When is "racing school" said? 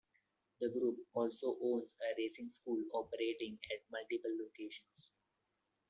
2.17-2.83